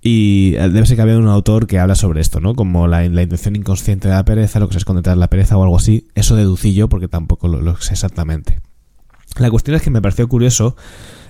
Y 0.00 0.52
debe 0.52 0.86
ser 0.86 0.94
que 0.94 1.02
había 1.02 1.18
un 1.18 1.26
autor 1.26 1.66
que 1.66 1.80
habla 1.80 1.96
sobre 1.96 2.20
esto, 2.20 2.38
¿no? 2.38 2.54
Como 2.54 2.86
la, 2.86 3.08
la, 3.08 3.22
intención 3.22 3.56
inconsciente 3.56 4.06
de 4.06 4.14
la 4.14 4.24
pereza, 4.24 4.60
lo 4.60 4.68
que 4.68 4.74
se 4.74 4.78
esconde 4.78 5.16
la 5.16 5.28
pereza 5.28 5.56
o 5.56 5.64
algo 5.64 5.76
así. 5.76 6.06
Eso 6.14 6.36
deducí 6.36 6.74
yo 6.74 6.88
porque 6.88 7.08
tampoco 7.08 7.48
lo 7.48 7.76
sé 7.78 7.94
exactamente. 7.94 8.60
La 9.38 9.50
cuestión 9.50 9.76
es 9.76 9.82
que 9.82 9.90
me 9.90 10.02
pareció 10.02 10.28
curioso 10.28 10.76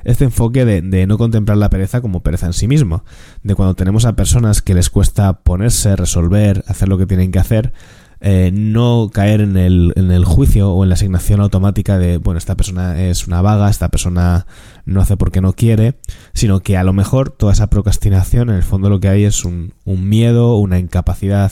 este 0.04 0.24
enfoque 0.24 0.64
de, 0.64 1.06
no 1.06 1.18
contemplar 1.18 1.58
la 1.58 1.68
pereza 1.68 2.00
como 2.00 2.22
pereza 2.22 2.46
en 2.46 2.52
sí 2.52 2.68
mismo, 2.68 3.04
de 3.42 3.56
cuando 3.56 3.74
tenemos 3.74 4.04
a 4.04 4.14
personas 4.14 4.62
que 4.62 4.74
les 4.74 4.88
cuesta 4.88 5.40
ponerse, 5.40 5.96
resolver, 5.96 6.62
hacer 6.68 6.88
lo 6.88 6.96
que 6.96 7.06
tienen 7.06 7.32
que 7.32 7.40
hacer, 7.40 7.72
eh, 8.20 8.50
no 8.54 9.10
caer 9.12 9.40
en 9.40 9.56
el, 9.56 9.92
en 9.96 10.12
el 10.12 10.24
juicio 10.24 10.70
o 10.70 10.84
en 10.84 10.90
la 10.90 10.94
asignación 10.94 11.40
automática 11.40 11.98
de, 11.98 12.18
bueno, 12.18 12.38
esta 12.38 12.56
persona 12.56 13.02
es 13.02 13.26
una 13.26 13.42
vaga, 13.42 13.68
esta 13.68 13.88
persona 13.88 14.46
no 14.84 15.00
hace 15.00 15.16
porque 15.16 15.40
no 15.40 15.54
quiere, 15.54 15.98
sino 16.34 16.60
que 16.60 16.76
a 16.76 16.84
lo 16.84 16.92
mejor 16.92 17.30
toda 17.30 17.52
esa 17.52 17.68
procrastinación, 17.68 18.48
en 18.48 18.56
el 18.56 18.62
fondo 18.62 18.88
lo 18.88 19.00
que 19.00 19.08
hay 19.08 19.24
es 19.24 19.44
un, 19.44 19.74
un 19.84 20.08
miedo, 20.08 20.56
una 20.56 20.78
incapacidad 20.78 21.50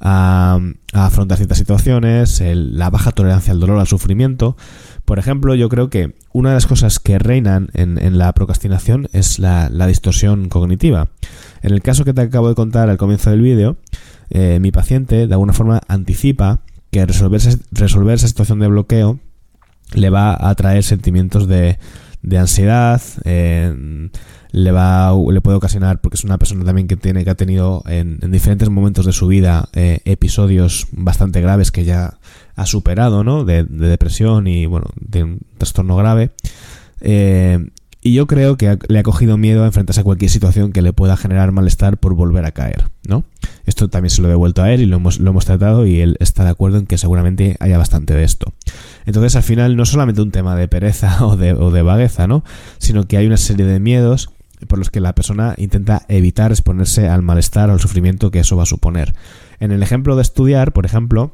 a, 0.00 0.60
afrontar 0.92 1.38
ciertas 1.38 1.58
situaciones, 1.58 2.42
la 2.42 2.90
baja 2.90 3.12
tolerancia 3.12 3.52
al 3.52 3.60
dolor, 3.60 3.78
al 3.78 3.86
sufrimiento. 3.86 4.56
Por 5.06 5.20
ejemplo, 5.20 5.54
yo 5.54 5.68
creo 5.68 5.88
que 5.88 6.14
una 6.32 6.50
de 6.50 6.56
las 6.56 6.66
cosas 6.66 6.98
que 6.98 7.18
reinan 7.18 7.68
en, 7.74 8.18
la 8.18 8.32
procrastinación 8.34 9.08
es 9.12 9.38
la, 9.38 9.68
distorsión 9.86 10.48
cognitiva. 10.48 11.10
En 11.62 11.72
el 11.72 11.80
caso 11.80 12.04
que 12.04 12.12
te 12.12 12.22
acabo 12.22 12.48
de 12.48 12.56
contar 12.56 12.90
al 12.90 12.98
comienzo 12.98 13.30
del 13.30 13.40
vídeo, 13.40 13.76
eh, 14.30 14.58
mi 14.60 14.72
paciente 14.72 15.28
de 15.28 15.32
alguna 15.32 15.52
forma 15.52 15.80
anticipa 15.86 16.60
que 16.90 17.06
resolver, 17.06 17.40
resolver 17.70 18.16
esa 18.16 18.26
situación 18.26 18.58
de 18.58 18.66
bloqueo 18.66 19.20
le 19.94 20.10
va 20.10 20.36
a 20.38 20.52
traer 20.56 20.82
sentimientos 20.82 21.46
de, 21.46 21.78
de 22.26 22.38
ansiedad, 22.38 23.00
le 23.24 24.72
va 24.72 25.12
le 25.30 25.40
puede 25.40 25.56
ocasionar 25.56 26.00
porque 26.00 26.16
es 26.16 26.24
una 26.24 26.38
persona 26.38 26.64
también 26.64 26.88
que 26.88 26.96
tiene 26.96 27.24
que 27.24 27.30
ha 27.30 27.34
tenido 27.34 27.82
en, 27.86 28.18
diferentes 28.30 28.70
momentos 28.70 29.04
de 29.04 29.12
su 29.12 29.26
vida 29.26 29.68
eh, 29.74 30.00
episodios 30.04 30.88
bastante 30.92 31.40
graves 31.40 31.70
que 31.70 31.84
ya 31.84 32.18
ha 32.54 32.66
superado 32.66 33.22
no 33.22 33.44
de, 33.44 33.64
depresión 33.64 34.46
y 34.46 34.66
bueno 34.66 34.86
de 34.98 35.24
un 35.24 35.40
trastorno 35.58 35.96
grave. 35.96 36.30
Eh, 37.00 37.68
y 38.06 38.12
yo 38.12 38.28
creo 38.28 38.56
que 38.56 38.78
le 38.86 39.00
ha 39.00 39.02
cogido 39.02 39.36
miedo 39.36 39.64
a 39.64 39.66
enfrentarse 39.66 40.00
a 40.00 40.04
cualquier 40.04 40.30
situación 40.30 40.70
que 40.70 40.80
le 40.80 40.92
pueda 40.92 41.16
generar 41.16 41.50
malestar 41.50 41.98
por 41.98 42.14
volver 42.14 42.44
a 42.44 42.52
caer, 42.52 42.88
¿no? 43.08 43.24
Esto 43.64 43.88
también 43.88 44.10
se 44.10 44.22
lo 44.22 44.28
he 44.28 44.30
devuelto 44.30 44.62
a 44.62 44.72
él 44.72 44.80
y 44.80 44.86
lo 44.86 44.98
hemos, 44.98 45.18
lo 45.18 45.30
hemos 45.30 45.44
tratado 45.44 45.86
y 45.86 46.00
él 46.00 46.16
está 46.20 46.44
de 46.44 46.50
acuerdo 46.50 46.78
en 46.78 46.86
que 46.86 46.98
seguramente 46.98 47.56
haya 47.58 47.78
bastante 47.78 48.14
de 48.14 48.22
esto. 48.22 48.52
Entonces, 49.06 49.34
al 49.34 49.42
final, 49.42 49.74
no 49.74 49.84
solamente 49.86 50.22
un 50.22 50.30
tema 50.30 50.54
de 50.54 50.68
pereza 50.68 51.26
o 51.26 51.36
de, 51.36 51.52
o 51.52 51.72
de 51.72 51.82
vagueza, 51.82 52.28
¿no? 52.28 52.44
Sino 52.78 53.08
que 53.08 53.16
hay 53.16 53.26
una 53.26 53.38
serie 53.38 53.66
de 53.66 53.80
miedos 53.80 54.30
por 54.68 54.78
los 54.78 54.88
que 54.88 55.00
la 55.00 55.12
persona 55.16 55.54
intenta 55.56 56.02
evitar 56.06 56.52
exponerse 56.52 57.08
al 57.08 57.22
malestar 57.22 57.70
o 57.70 57.72
al 57.72 57.80
sufrimiento 57.80 58.30
que 58.30 58.38
eso 58.38 58.56
va 58.56 58.62
a 58.62 58.66
suponer. 58.66 59.14
En 59.58 59.72
el 59.72 59.82
ejemplo 59.82 60.14
de 60.14 60.22
estudiar, 60.22 60.72
por 60.72 60.86
ejemplo, 60.86 61.32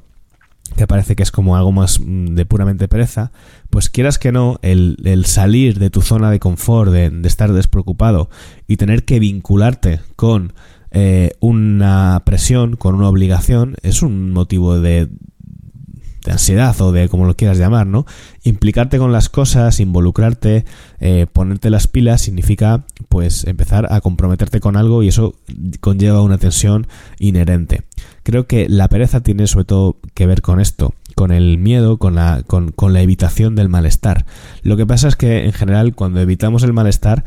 que 0.77 0.87
parece 0.87 1.17
que 1.17 1.23
es 1.23 1.31
como 1.31 1.57
algo 1.57 1.73
más 1.73 2.01
mm, 2.01 2.35
de 2.35 2.47
puramente 2.47 2.89
pereza, 2.89 3.33
pues 3.71 3.89
quieras 3.91 4.19
que 4.19 4.33
no, 4.33 4.59
el, 4.63 5.25
salir 5.27 5.79
de 5.79 5.91
tu 5.91 6.03
zona 6.03 6.31
de 6.31 6.41
confort, 6.41 6.93
de, 6.93 7.11
estar 7.25 7.53
despreocupado 7.53 8.31
y 8.67 8.77
tener 8.77 9.05
que 9.05 9.19
vincularte 9.19 10.01
con 10.17 10.53
eh, 10.91 11.33
una 11.41 12.23
presión, 12.25 12.77
con 12.77 12.95
una 12.95 13.09
obligación, 13.09 13.77
es 13.83 14.03
un 14.03 14.31
motivo 14.31 14.79
de, 14.79 15.09
de 16.25 16.33
ansiedad 16.33 16.79
o 16.81 16.93
de 16.93 17.09
como 17.09 17.27
lo 17.27 17.37
quieras 17.37 17.59
llamar, 17.59 17.87
¿no? 17.87 18.07
Implicarte 18.45 18.99
con 18.99 19.13
las 19.13 19.29
cosas, 19.29 19.81
involucrarte, 19.81 20.65
eh, 21.01 21.27
ponerte 21.33 21.71
las 21.71 21.87
pilas 21.87 22.23
significa 22.23 22.85
pues 23.09 23.47
empezar 23.47 23.93
a 23.93 24.01
comprometerte 24.01 24.61
con 24.61 24.77
algo 24.77 25.03
y 25.03 25.09
eso 25.09 25.35
conlleva 25.81 26.23
una 26.23 26.39
tensión 26.39 26.87
inherente. 27.19 27.83
Creo 28.23 28.47
que 28.47 28.69
la 28.69 28.89
pereza 28.89 29.21
tiene 29.21 29.47
sobre 29.47 29.65
todo 29.65 29.97
que 30.15 30.27
ver 30.27 30.43
con 30.43 30.61
esto, 30.61 30.95
con 31.15 31.33
el 31.33 31.59
miedo, 31.59 31.99
con 31.99 32.15
la, 32.15 32.43
con, 32.47 32.71
con 32.71 32.93
la 32.93 33.03
evitación 33.03 33.57
del 33.57 33.69
malestar. 33.69 34.25
Lo 34.63 34.77
que 34.77 34.87
pasa 34.87 35.09
es 35.09 35.17
que 35.17 35.45
en 35.45 35.53
general 35.53 35.95
cuando 35.95 36.21
evitamos 36.21 36.63
el 36.63 36.73
malestar 36.73 37.25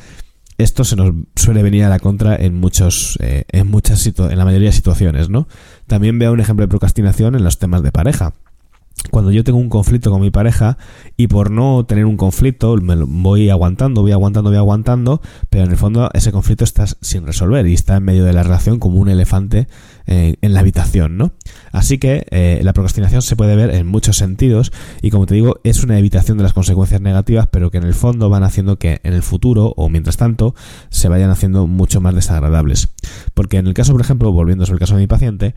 esto 0.57 0.85
se 0.85 0.95
nos 0.95 1.13
suele 1.35 1.63
venir 1.63 1.83
a 1.83 1.89
la 1.89 1.99
contra 1.99 2.35
en 2.35 2.55
muchos 2.55 3.17
eh, 3.21 3.43
en 3.49 3.67
muchas 3.67 4.07
en 4.07 4.37
la 4.37 4.45
mayoría 4.45 4.69
de 4.69 4.73
situaciones 4.73 5.29
no 5.29 5.49
también 5.85 6.17
veo 6.17 6.31
un 6.31 6.39
ejemplo 6.39 6.63
de 6.63 6.69
procrastinación 6.69 7.35
en 7.35 7.43
los 7.43 7.59
temas 7.59 7.83
de 7.83 7.91
pareja 7.91 8.33
cuando 9.11 9.31
yo 9.31 9.43
tengo 9.43 9.59
un 9.59 9.69
conflicto 9.69 10.09
con 10.11 10.21
mi 10.21 10.31
pareja 10.31 10.77
y 11.17 11.27
por 11.27 11.51
no 11.51 11.85
tener 11.85 12.05
un 12.05 12.17
conflicto 12.17 12.75
me 12.77 12.95
voy 12.95 13.49
aguantando, 13.49 14.01
voy 14.01 14.11
aguantando, 14.11 14.49
voy 14.49 14.57
aguantando, 14.57 15.21
pero 15.49 15.65
en 15.65 15.71
el 15.71 15.77
fondo 15.77 16.09
ese 16.13 16.31
conflicto 16.31 16.63
está 16.63 16.85
sin 16.87 17.25
resolver 17.25 17.67
y 17.67 17.73
está 17.73 17.97
en 17.97 18.03
medio 18.03 18.25
de 18.25 18.33
la 18.33 18.43
relación 18.43 18.79
como 18.79 18.99
un 18.99 19.09
elefante 19.09 19.67
eh, 20.07 20.35
en 20.41 20.53
la 20.53 20.59
habitación, 20.59 21.17
¿no? 21.17 21.33
Así 21.71 21.97
que 21.97 22.25
eh, 22.29 22.59
la 22.63 22.73
procrastinación 22.73 23.21
se 23.21 23.35
puede 23.35 23.55
ver 23.55 23.71
en 23.71 23.87
muchos 23.87 24.17
sentidos 24.17 24.71
y 25.01 25.11
como 25.11 25.25
te 25.25 25.35
digo 25.35 25.59
es 25.63 25.83
una 25.83 25.97
evitación 25.99 26.37
de 26.37 26.43
las 26.43 26.53
consecuencias 26.53 27.01
negativas, 27.01 27.47
pero 27.47 27.71
que 27.71 27.77
en 27.77 27.85
el 27.85 27.93
fondo 27.93 28.29
van 28.29 28.43
haciendo 28.43 28.77
que 28.77 29.01
en 29.03 29.13
el 29.13 29.23
futuro 29.23 29.73
o 29.77 29.89
mientras 29.89 30.17
tanto 30.17 30.55
se 30.89 31.09
vayan 31.09 31.29
haciendo 31.29 31.67
mucho 31.67 32.01
más 32.01 32.15
desagradables. 32.15 32.89
Porque 33.33 33.57
en 33.57 33.67
el 33.67 33.73
caso, 33.73 33.91
por 33.91 34.01
ejemplo, 34.01 34.31
volviendo 34.31 34.65
sobre 34.65 34.75
el 34.75 34.79
caso 34.79 34.95
de 34.95 35.01
mi 35.01 35.07
paciente, 35.07 35.55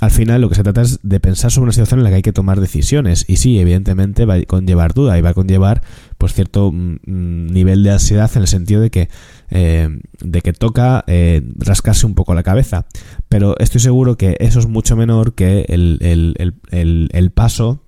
al 0.00 0.10
final 0.10 0.40
lo 0.40 0.48
que 0.48 0.54
se 0.54 0.62
trata 0.62 0.82
es 0.82 1.00
de 1.02 1.18
pensar 1.20 1.50
sobre 1.50 1.64
una 1.64 1.72
situación 1.72 2.00
en 2.00 2.04
la 2.04 2.10
que 2.10 2.16
hay 2.16 2.22
que 2.22 2.32
tomar 2.32 2.60
decisiones. 2.60 3.24
Y 3.28 3.36
sí, 3.36 3.58
evidentemente 3.58 4.24
va 4.24 4.34
a 4.34 4.42
conllevar 4.44 4.94
duda 4.94 5.18
y 5.18 5.22
va 5.22 5.30
a 5.30 5.34
conllevar 5.34 5.82
pues 6.18 6.34
cierto 6.34 6.70
mm, 6.70 6.98
mm, 7.04 7.46
nivel 7.46 7.82
de 7.82 7.90
ansiedad 7.90 8.30
en 8.34 8.42
el 8.42 8.48
sentido 8.48 8.80
de 8.80 8.90
que, 8.90 9.08
eh, 9.50 9.88
de 10.20 10.40
que 10.40 10.52
toca 10.52 11.04
eh, 11.06 11.42
rascarse 11.56 12.06
un 12.06 12.14
poco 12.14 12.34
la 12.34 12.42
cabeza. 12.42 12.86
Pero 13.28 13.58
estoy 13.58 13.80
seguro 13.80 14.16
que 14.16 14.36
eso 14.40 14.60
es 14.60 14.66
mucho 14.66 14.96
menor 14.96 15.34
que 15.34 15.66
el, 15.68 15.98
el, 16.00 16.54
el, 16.70 17.08
el 17.12 17.30
paso 17.30 17.82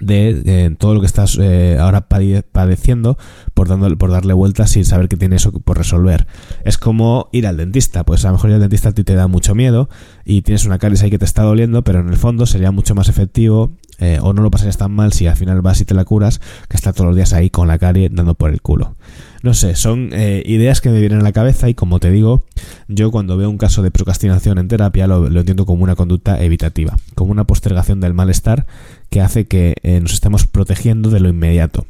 de 0.00 0.42
eh, 0.44 0.74
todo 0.78 0.94
lo 0.94 1.00
que 1.00 1.06
estás 1.06 1.38
eh, 1.40 1.78
ahora 1.78 2.08
padeciendo 2.08 3.18
por, 3.54 3.68
dando, 3.68 3.96
por 3.96 4.10
darle 4.10 4.32
vueltas 4.32 4.70
sin 4.70 4.84
saber 4.84 5.08
que 5.08 5.16
tiene 5.16 5.36
eso 5.36 5.52
por 5.52 5.78
resolver. 5.78 6.26
Es 6.64 6.78
como 6.78 7.28
ir 7.32 7.46
al 7.46 7.56
dentista. 7.56 8.04
Pues 8.04 8.24
a 8.24 8.28
lo 8.28 8.34
mejor 8.34 8.50
ir 8.50 8.54
al 8.54 8.60
dentista 8.60 8.90
a 8.90 8.92
ti 8.92 9.04
te 9.04 9.14
da 9.14 9.28
mucho 9.28 9.54
miedo 9.54 9.88
y 10.24 10.42
tienes 10.42 10.64
una 10.64 10.78
caries 10.78 11.02
ahí 11.02 11.10
que 11.10 11.18
te 11.18 11.24
está 11.24 11.42
doliendo, 11.42 11.84
pero 11.84 12.00
en 12.00 12.08
el 12.08 12.16
fondo 12.16 12.46
sería 12.46 12.70
mucho 12.70 12.94
más 12.94 13.08
efectivo 13.08 13.76
eh, 14.00 14.18
o 14.20 14.32
no 14.32 14.42
lo 14.42 14.50
pasarías 14.50 14.78
tan 14.78 14.92
mal 14.92 15.12
si 15.12 15.26
al 15.26 15.36
final 15.36 15.60
vas 15.60 15.80
y 15.80 15.84
te 15.84 15.94
la 15.94 16.04
curas 16.04 16.40
que 16.68 16.76
estar 16.76 16.94
todos 16.94 17.06
los 17.06 17.16
días 17.16 17.32
ahí 17.32 17.50
con 17.50 17.68
la 17.68 17.78
carie 17.78 18.08
dando 18.10 18.34
por 18.34 18.50
el 18.50 18.60
culo. 18.62 18.96
No 19.42 19.54
sé, 19.54 19.74
son 19.74 20.10
eh, 20.12 20.42
ideas 20.44 20.82
que 20.82 20.90
me 20.90 21.00
vienen 21.00 21.20
a 21.20 21.22
la 21.22 21.32
cabeza 21.32 21.68
y 21.70 21.74
como 21.74 21.98
te 21.98 22.10
digo, 22.10 22.42
yo 22.88 23.10
cuando 23.10 23.38
veo 23.38 23.48
un 23.48 23.56
caso 23.56 23.82
de 23.82 23.90
procrastinación 23.90 24.58
en 24.58 24.68
terapia 24.68 25.06
lo, 25.06 25.26
entiendo 25.26 25.64
como 25.64 25.82
una 25.82 25.96
conducta 25.96 26.42
evitativa, 26.42 26.96
como 27.14 27.32
una 27.32 27.44
postergación 27.44 28.00
del 28.00 28.12
malestar 28.12 28.66
que 29.08 29.22
hace 29.22 29.46
que 29.46 29.76
eh, 29.82 29.98
nos 30.00 30.12
estemos 30.12 30.46
protegiendo 30.46 31.08
de 31.08 31.20
lo 31.20 31.30
inmediato. 31.30 31.86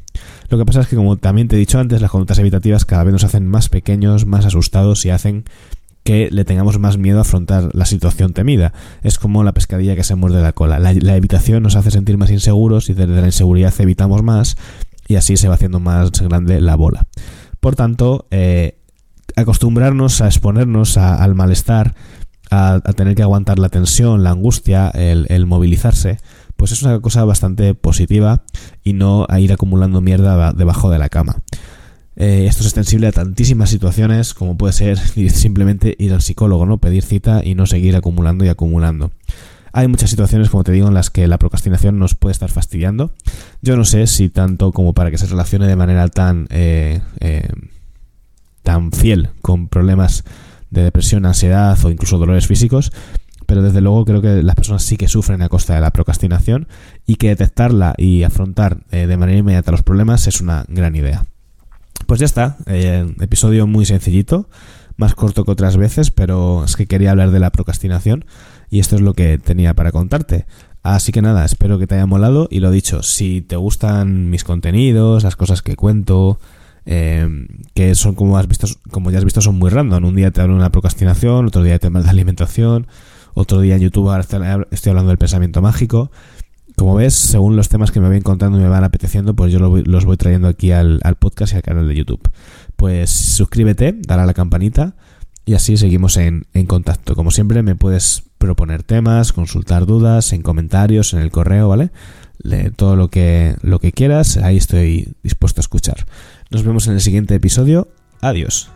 Lo 0.49 0.57
que 0.57 0.65
pasa 0.65 0.81
es 0.81 0.87
que, 0.87 0.95
como 0.95 1.17
también 1.17 1.49
te 1.49 1.57
he 1.57 1.59
dicho 1.59 1.79
antes, 1.79 2.01
las 2.01 2.11
conductas 2.11 2.39
evitativas 2.39 2.85
cada 2.85 3.03
vez 3.03 3.11
nos 3.11 3.23
hacen 3.25 3.47
más 3.47 3.67
pequeños, 3.67 4.25
más 4.25 4.45
asustados 4.45 5.05
y 5.05 5.09
hacen 5.09 5.43
que 6.03 6.29
le 6.31 6.45
tengamos 6.45 6.79
más 6.79 6.97
miedo 6.97 7.19
a 7.19 7.21
afrontar 7.21 7.69
la 7.73 7.85
situación 7.85 8.33
temida. 8.33 8.73
Es 9.03 9.19
como 9.19 9.43
la 9.43 9.53
pescadilla 9.53 9.95
que 9.95 10.03
se 10.03 10.15
muerde 10.15 10.41
la 10.41 10.53
cola. 10.53 10.79
La, 10.79 10.93
la 10.93 11.15
evitación 11.15 11.63
nos 11.63 11.75
hace 11.75 11.91
sentir 11.91 12.17
más 12.17 12.31
inseguros 12.31 12.89
y 12.89 12.93
desde 12.93 13.21
la 13.21 13.27
inseguridad 13.27 13.73
evitamos 13.79 14.23
más 14.23 14.57
y 15.07 15.15
así 15.15 15.37
se 15.37 15.47
va 15.47 15.55
haciendo 15.55 15.79
más 15.79 16.11
grande 16.21 16.61
la 16.61 16.75
bola. 16.75 17.05
Por 17.59 17.75
tanto, 17.75 18.27
eh, 18.31 18.77
acostumbrarnos 19.35 20.21
a 20.21 20.27
exponernos 20.27 20.97
al 20.97 21.35
malestar, 21.35 21.95
a, 22.49 22.79
tener 22.95 23.15
que 23.15 23.21
aguantar 23.21 23.59
la 23.59 23.69
tensión, 23.69 24.23
la 24.23 24.31
angustia, 24.31 24.89
el, 24.89 25.45
movilizarse, 25.45 26.17
pues 26.55 26.71
es 26.71 26.83
una 26.83 26.99
cosa 26.99 27.25
bastante 27.25 27.73
positiva 27.73 28.43
y 28.83 28.93
no 28.93 29.25
a 29.29 29.39
ir 29.39 29.53
acumulando 29.53 30.01
mierda 30.01 30.53
debajo 30.53 30.89
de 30.89 30.99
la 30.99 31.09
cama. 31.09 31.37
Eh, 32.15 32.45
esto 32.47 32.61
es 32.61 32.67
extensible 32.67 33.07
a 33.07 33.11
tantísimas 33.11 33.69
situaciones 33.69 34.33
como 34.33 34.57
puede 34.57 34.73
ser 34.73 34.97
simplemente 35.29 35.95
ir 35.97 36.13
al 36.13 36.21
psicólogo, 36.21 36.65
¿no? 36.65 36.77
Pedir 36.77 37.03
cita 37.03 37.41
y 37.43 37.55
no 37.55 37.65
seguir 37.65 37.95
acumulando 37.95 38.45
y 38.45 38.49
acumulando. 38.49 39.11
Hay 39.73 39.87
muchas 39.87 40.09
situaciones, 40.09 40.49
como 40.49 40.63
te 40.63 40.73
digo, 40.73 40.89
en 40.89 40.93
las 40.93 41.09
que 41.09 41.27
la 41.27 41.37
procrastinación 41.37 41.97
nos 41.97 42.15
puede 42.15 42.33
estar 42.33 42.49
fastidiando. 42.49 43.13
Yo 43.61 43.77
no 43.77 43.85
sé 43.85 44.05
si 44.07 44.29
tanto 44.29 44.71
como 44.73 44.93
para 44.93 45.11
que 45.11 45.17
se 45.17 45.27
relacione 45.27 45.65
de 45.65 45.77
manera 45.77 46.09
tan, 46.09 46.47
eh, 46.49 46.99
eh, 47.21 47.47
tan 48.63 48.91
fiel 48.91 49.29
con 49.41 49.69
problemas 49.69 50.25
de 50.71 50.83
depresión, 50.83 51.25
ansiedad 51.25 51.77
o 51.85 51.89
incluso 51.89 52.17
dolores 52.17 52.47
físicos, 52.47 52.91
pero 53.45 53.61
desde 53.61 53.81
luego 53.81 54.03
creo 54.03 54.21
que 54.21 54.43
las 54.43 54.55
personas 54.55 54.83
sí 54.83 54.97
que 54.97 55.07
sufren 55.07 55.41
a 55.41 55.49
costa 55.49 55.75
de 55.75 55.81
la 55.81 55.91
procrastinación 55.91 56.67
y 57.05 57.15
que 57.15 57.29
detectarla 57.29 57.93
y 57.97 58.23
afrontar 58.23 58.83
eh, 58.91 59.07
de 59.07 59.17
manera 59.17 59.39
inmediata 59.39 59.71
los 59.71 59.83
problemas 59.83 60.27
es 60.27 60.41
una 60.41 60.65
gran 60.67 60.95
idea. 60.95 61.25
Pues 62.11 62.19
ya 62.19 62.25
está, 62.25 62.57
episodio 62.65 63.67
muy 63.67 63.85
sencillito, 63.85 64.49
más 64.97 65.15
corto 65.15 65.45
que 65.45 65.51
otras 65.51 65.77
veces, 65.77 66.11
pero 66.11 66.65
es 66.65 66.75
que 66.75 66.85
quería 66.85 67.11
hablar 67.11 67.31
de 67.31 67.39
la 67.39 67.51
procrastinación 67.51 68.25
y 68.69 68.81
esto 68.81 68.97
es 68.97 69.01
lo 69.01 69.13
que 69.13 69.37
tenía 69.37 69.75
para 69.75 69.93
contarte. 69.93 70.45
Así 70.83 71.13
que 71.13 71.21
nada, 71.21 71.45
espero 71.45 71.79
que 71.79 71.87
te 71.87 71.95
haya 71.95 72.05
molado 72.05 72.49
y 72.51 72.59
lo 72.59 72.69
dicho, 72.69 73.01
si 73.01 73.39
te 73.39 73.55
gustan 73.55 74.29
mis 74.29 74.43
contenidos, 74.43 75.23
las 75.23 75.37
cosas 75.37 75.61
que 75.61 75.77
cuento, 75.77 76.37
eh, 76.85 77.29
que 77.75 77.95
son 77.95 78.13
como 78.13 78.37
has 78.37 78.49
visto, 78.49 78.67
como 78.89 79.09
ya 79.09 79.19
has 79.19 79.23
visto, 79.23 79.39
son 79.39 79.57
muy 79.57 79.69
random. 79.69 80.03
Un 80.03 80.15
día 80.17 80.31
te 80.31 80.41
hablo 80.41 80.55
de 80.55 80.59
una 80.59 80.69
procrastinación, 80.69 81.45
otro 81.45 81.63
día 81.63 81.79
te 81.79 81.87
hablo 81.87 82.03
de 82.03 82.09
alimentación, 82.09 82.87
otro 83.35 83.61
día 83.61 83.75
en 83.75 83.83
YouTube 83.83 84.13
estoy 84.69 84.89
hablando 84.89 85.11
del 85.11 85.17
pensamiento 85.17 85.61
mágico. 85.61 86.11
Como 86.81 86.95
ves, 86.95 87.13
según 87.13 87.55
los 87.55 87.69
temas 87.69 87.91
que 87.91 87.99
me 87.99 88.07
voy 88.07 88.21
contando 88.21 88.57
y 88.57 88.61
me 88.63 88.67
van 88.67 88.83
apeteciendo, 88.83 89.35
pues 89.35 89.53
yo 89.53 89.59
los 89.59 90.03
voy 90.03 90.17
trayendo 90.17 90.47
aquí 90.47 90.71
al, 90.71 90.99
podcast 91.19 91.53
y 91.53 91.57
al 91.57 91.61
canal 91.61 91.87
de 91.87 91.93
YouTube. 91.93 92.27
Pues 92.75 93.11
suscríbete, 93.11 93.93
dale 93.99 94.23
a 94.23 94.25
la 94.25 94.33
campanita 94.33 94.95
y 95.45 95.53
así 95.53 95.77
seguimos 95.77 96.17
en, 96.17 96.47
en 96.55 96.65
contacto. 96.65 97.13
Como 97.13 97.29
siempre, 97.29 97.61
me 97.61 97.75
puedes 97.75 98.23
proponer 98.39 98.81
temas, 98.81 99.31
consultar 99.31 99.85
dudas 99.85 100.33
en 100.33 100.41
comentarios, 100.41 101.13
en 101.13 101.19
el 101.19 101.29
correo, 101.29 101.67
¿vale? 101.67 101.91
todo 102.75 102.95
lo 102.95 103.09
que, 103.09 103.57
lo 103.61 103.77
que 103.77 103.91
quieras, 103.91 104.37
ahí 104.37 104.57
estoy 104.57 105.13
dispuesto 105.21 105.59
a 105.59 105.61
escuchar. 105.61 106.07
Nos 106.49 106.63
vemos 106.63 106.87
en 106.87 106.93
el 106.93 107.01
siguiente 107.01 107.35
episodio. 107.35 107.89
Adiós. 108.21 108.71